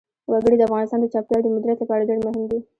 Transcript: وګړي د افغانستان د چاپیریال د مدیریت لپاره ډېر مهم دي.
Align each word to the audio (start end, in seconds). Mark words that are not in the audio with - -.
وګړي 0.31 0.55
د 0.57 0.61
افغانستان 0.67 0.99
د 1.01 1.05
چاپیریال 1.13 1.43
د 1.43 1.47
مدیریت 1.55 1.79
لپاره 1.81 2.07
ډېر 2.09 2.19
مهم 2.25 2.43
دي. 2.51 2.59